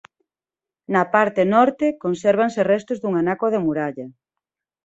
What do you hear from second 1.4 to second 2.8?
norte consérvanse